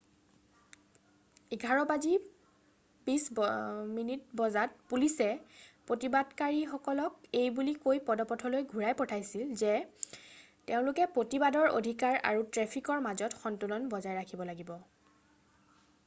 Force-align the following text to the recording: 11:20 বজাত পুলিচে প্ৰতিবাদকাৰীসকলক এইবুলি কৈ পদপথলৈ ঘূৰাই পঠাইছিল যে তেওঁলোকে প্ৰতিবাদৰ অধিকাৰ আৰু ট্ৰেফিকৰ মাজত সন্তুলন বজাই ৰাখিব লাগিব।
11:20 1.55 2.23
বজাত 3.09 4.81
পুলিচে 4.93 5.27
প্ৰতিবাদকাৰীসকলক 5.91 7.29
এইবুলি 7.43 7.75
কৈ 7.85 8.01
পদপথলৈ 8.09 8.67
ঘূৰাই 8.71 8.97
পঠাইছিল 9.03 9.53
যে 9.63 9.75
তেওঁলোকে 10.17 11.09
প্ৰতিবাদৰ 11.19 11.73
অধিকাৰ 11.83 12.19
আৰু 12.33 12.49
ট্ৰেফিকৰ 12.57 13.07
মাজত 13.11 13.43
সন্তুলন 13.45 13.89
বজাই 13.95 14.19
ৰাখিব 14.21 14.45
লাগিব। 14.53 14.77